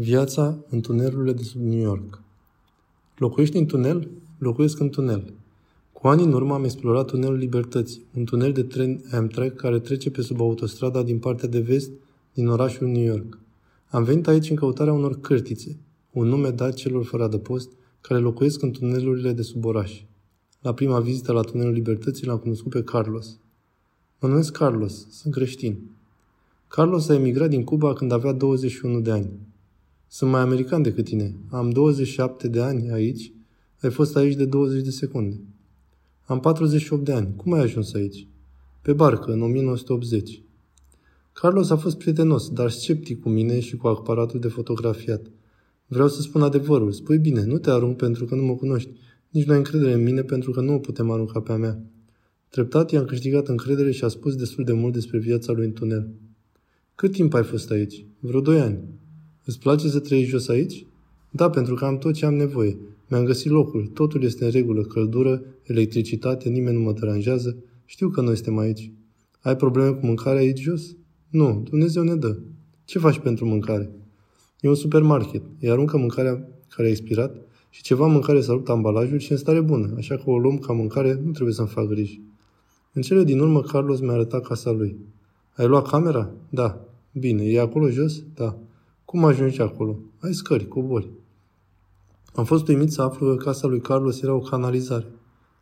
[0.00, 2.22] Viața în tunelurile de sub New York.
[3.16, 4.08] Locuiești în tunel?
[4.38, 5.32] Locuiesc în tunel.
[5.92, 10.10] Cu ani în urmă am explorat tunelul Libertății, un tunel de tren Amtrak care trece
[10.10, 11.90] pe sub autostrada din partea de vest
[12.34, 13.38] din orașul New York.
[13.88, 15.76] Am venit aici în căutarea unor cârtițe,
[16.12, 17.70] un nume dat celor fără adăpost
[18.00, 20.02] care locuiesc în tunelurile de sub oraș.
[20.60, 23.38] La prima vizită la tunelul Libertății l-am cunoscut pe Carlos.
[24.20, 25.78] Mă numesc Carlos, sunt creștin.
[26.68, 29.30] Carlos a emigrat din Cuba când avea 21 de ani.
[30.10, 31.36] Sunt mai american decât tine.
[31.50, 33.32] Am 27 de ani aici.
[33.80, 35.40] Ai fost aici de 20 de secunde.
[36.24, 37.34] Am 48 de ani.
[37.36, 38.26] Cum ai ajuns aici?
[38.82, 40.42] Pe barcă, în 1980.
[41.32, 45.26] Carlos a fost prietenos, dar sceptic cu mine și cu aparatul de fotografiat.
[45.86, 46.92] Vreau să spun adevărul.
[46.92, 48.90] Spui bine, nu te arunc pentru că nu mă cunoști.
[49.30, 51.82] Nici nu ai încredere în mine pentru că nu o putem arunca pe a mea.
[52.48, 56.10] Treptat i-am câștigat încredere și a spus destul de mult despre viața lui în tunel.
[56.94, 58.04] Cât timp ai fost aici?
[58.18, 58.78] Vreo doi ani.
[59.48, 60.86] Îți place să trăiești jos aici?
[61.30, 62.78] Da, pentru că am tot ce am nevoie.
[63.08, 67.56] Mi-am găsit locul, totul este în regulă, căldură, electricitate, nimeni nu mă deranjează.
[67.84, 68.92] Știu că noi suntem aici.
[69.40, 70.96] Ai probleme cu mâncarea aici jos?
[71.28, 72.38] Nu, Dumnezeu ne dă.
[72.84, 73.90] Ce faci pentru mâncare?
[74.60, 75.42] E un supermarket.
[75.60, 77.36] Îi aruncă mâncarea care a expirat
[77.70, 80.72] și ceva mâncare s-a rupt ambalajul și în stare bună, așa că o luăm ca
[80.72, 82.20] mâncare, nu trebuie să-mi fac griji.
[82.92, 84.96] În cele din urmă, Carlos mi-a arătat casa lui.
[85.56, 86.30] Ai luat camera?
[86.48, 86.84] Da.
[87.12, 88.22] Bine, e acolo jos?
[88.34, 88.58] Da.
[89.08, 89.98] Cum ajungi acolo?
[90.18, 91.10] Ai scări, cobori.
[92.34, 95.06] Am fost uimit să aflu că casa lui Carlos era o canalizare.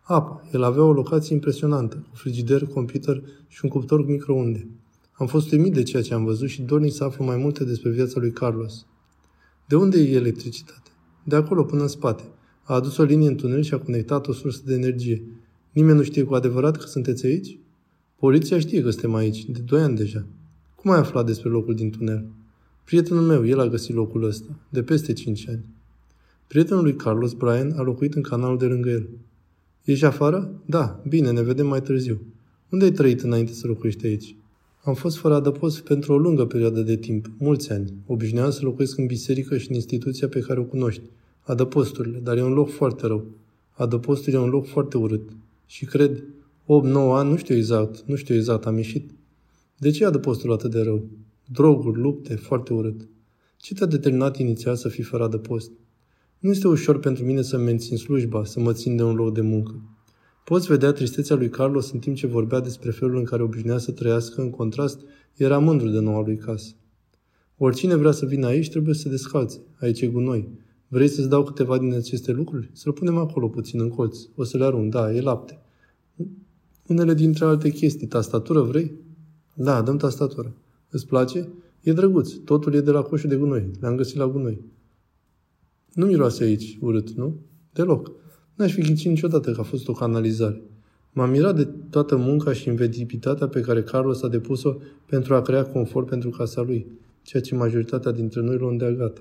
[0.00, 0.42] Apa.
[0.52, 4.68] El avea o locație impresionantă, cu frigider, computer și un cuptor cu microunde.
[5.12, 7.90] Am fost uimit de ceea ce am văzut și dornic să aflu mai multe despre
[7.90, 8.86] viața lui Carlos.
[9.66, 10.90] De unde e electricitate?
[11.24, 12.22] De acolo până în spate.
[12.62, 15.22] A adus o linie în tunel și a conectat o sursă de energie.
[15.72, 17.58] Nimeni nu știe cu adevărat că sunteți aici?
[18.18, 20.26] Poliția știe că suntem aici, de doi ani deja.
[20.74, 22.26] Cum ai aflat despre locul din tunel?
[22.86, 25.64] Prietenul meu, el a găsit locul ăsta, de peste 5 ani.
[26.46, 29.08] Prietenul lui Carlos, Brian, a locuit în canalul de lângă el.
[29.84, 30.60] Ești afară?
[30.66, 32.20] Da, bine, ne vedem mai târziu.
[32.70, 34.36] Unde ai trăit înainte să locuiești aici?
[34.82, 37.92] Am fost fără adăpost pentru o lungă perioadă de timp, mulți ani.
[38.06, 41.02] Obișnuiam să locuiesc în biserică și în instituția pe care o cunoști,
[41.40, 43.24] adăposturile, dar e un loc foarte rău.
[43.70, 45.28] Adăpostul e un loc foarte urât.
[45.66, 46.24] Și cred, 8-9
[46.92, 49.10] ani, nu știu exact, nu știu exact, am ieșit.
[49.76, 51.04] De ce e adăpostul atât de rău?
[51.52, 53.08] Droguri, lupte, foarte urât.
[53.56, 55.70] Ce te-a determinat inițial să fii fără adăpost?
[56.38, 59.40] Nu este ușor pentru mine să mențin slujba, să mă țin de un loc de
[59.40, 59.82] muncă.
[60.44, 63.92] Poți vedea tristețea lui Carlos în timp ce vorbea despre felul în care obișnuia să
[63.92, 65.00] trăiască, în contrast,
[65.34, 66.74] era mândru de noua lui casă.
[67.56, 69.60] Oricine vrea să vină aici trebuie să se descalțe.
[69.80, 70.48] Aici e gunoi.
[70.88, 72.70] Vrei să-ți dau câteva din aceste lucruri?
[72.72, 74.18] Să-l punem acolo puțin în colț.
[74.34, 74.90] O să le arunc.
[74.90, 75.58] Da, e lapte.
[76.86, 78.06] Unele dintre alte chestii.
[78.06, 78.92] Tastatură vrei?
[79.54, 80.54] Da, dăm tastatură.
[80.90, 81.48] Îți place?
[81.80, 82.32] E drăguț.
[82.32, 83.70] Totul e de la coșul de gunoi.
[83.80, 84.64] Le-am găsit la gunoi.
[85.92, 87.36] Nu miroase aici urât, nu?
[87.72, 88.10] Deloc.
[88.54, 90.62] N-aș fi ghicit niciodată că a fost o canalizare.
[91.12, 94.74] M-am mirat de toată munca și inventivitatea pe care Carlos a depus-o
[95.06, 96.86] pentru a crea confort pentru casa lui,
[97.22, 99.20] ceea ce majoritatea dintre noi luăm de gata.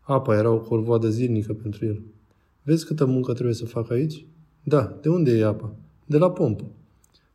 [0.00, 2.02] Apa era o corvoadă zilnică pentru el.
[2.62, 4.26] Vezi câtă muncă trebuie să fac aici?
[4.62, 5.74] Da, de unde e apa?
[6.06, 6.64] De la pompă.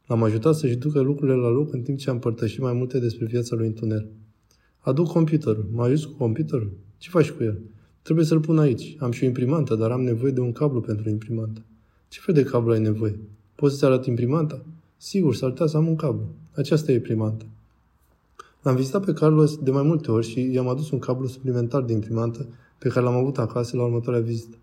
[0.08, 3.26] L-am ajutat să-și ducă lucrurile la loc în timp ce am părtășit mai multe despre
[3.26, 4.08] viața lui în tunel.
[4.80, 5.68] Aduc computerul.
[5.72, 6.72] Mă ajut cu computerul?
[6.98, 7.60] Ce faci cu el?
[8.02, 8.96] Trebuie să-l pun aici.
[9.00, 11.62] Am și o imprimantă, dar am nevoie de un cablu pentru imprimantă.
[12.08, 13.20] Ce fel de cablu ai nevoie?
[13.56, 14.66] Poți să-ți arăt imprimanta?
[14.98, 16.28] Sigur, s-ar putea să am un cablu.
[16.56, 17.46] Aceasta e imprimanta.
[18.62, 21.94] L-am vizitat pe Carlos de mai multe ori și i-am adus un cablu suplimentar de
[21.94, 22.48] imprimantă
[22.78, 24.58] pe care l-am avut acasă la următoarea vizită.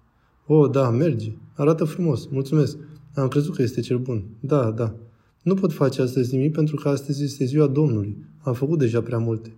[0.46, 1.32] Oh, da, merge.
[1.54, 2.26] Arată frumos.
[2.26, 2.76] Mulțumesc.
[3.14, 4.24] Am crezut că este cel bun.
[4.40, 4.94] Da, da.
[5.42, 8.16] Nu pot face astăzi nimic pentru că astăzi este ziua Domnului.
[8.38, 9.56] Am făcut deja prea multe.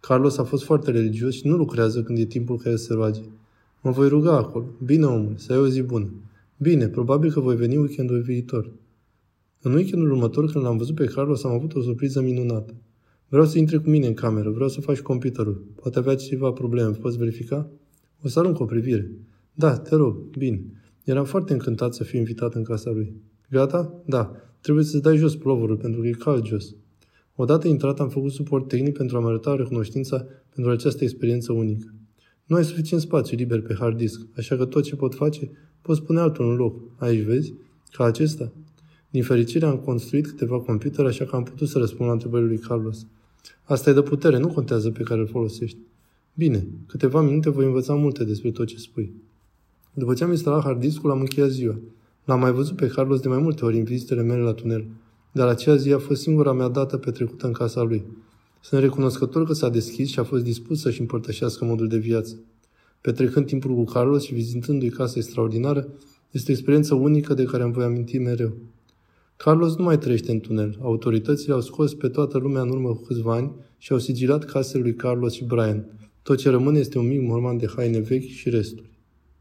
[0.00, 3.20] Carlos a fost foarte religios și nu lucrează când e timpul care se roage.
[3.82, 4.66] Mă voi ruga acolo.
[4.84, 6.10] Bine, omul, să ai o zi bună.
[6.56, 8.70] Bine, probabil că voi veni weekendul viitor.
[9.62, 12.74] În weekendul următor, când l-am văzut pe Carlos, am avut o surpriză minunată.
[13.28, 15.64] Vreau să intre cu mine în cameră, vreau să faci computerul.
[15.82, 17.70] Poate avea ceva probleme, poți verifica?
[18.22, 19.10] O să arunc o privire.
[19.54, 20.64] Da, te rog, bine.
[21.04, 23.14] Eram foarte încântat să fiu invitat în casa lui.
[23.50, 24.02] Gata?
[24.06, 24.32] Da.
[24.60, 26.74] Trebuie să-ți dai jos plovorul, pentru că e cald jos.
[27.34, 31.94] Odată intrat, am făcut suport tehnic pentru a-mi arăta recunoștința pentru această experiență unică.
[32.44, 35.50] Nu ai suficient spațiu liber pe hard disk, așa că tot ce pot face,
[35.82, 36.80] pot pune altul în loc.
[36.96, 37.54] Aici vezi?
[37.90, 38.52] Ca acesta.
[39.10, 42.58] Din fericire am construit câteva computere, așa că am putut să răspund la întrebările lui
[42.58, 43.06] Carlos.
[43.62, 45.78] Asta e de putere, nu contează pe care îl folosești.
[46.34, 49.12] Bine, câteva minute voi învăța multe despre tot ce spui.
[49.94, 51.80] După ce am instalat hard disk-ul, am încheiat ziua.
[52.28, 54.86] L-am mai văzut pe Carlos de mai multe ori în vizitele mele la tunel,
[55.32, 58.04] dar aceea zi a fost singura mea dată petrecută în casa lui.
[58.60, 62.40] Sunt recunoscător că s-a deschis și a fost dispus să-și împărtășească modul de viață.
[63.00, 65.88] Petrecând timpul cu Carlos și vizitându-i casa extraordinară,
[66.30, 68.52] este o experiență unică de care îmi voi aminti mereu.
[69.36, 70.78] Carlos nu mai trăiește în tunel.
[70.82, 74.82] Autoritățile au scos pe toată lumea în urmă cu câțiva ani și au sigilat casele
[74.82, 75.84] lui Carlos și Brian.
[76.22, 78.97] Tot ce rămâne este un mic morman de haine vechi și resturi.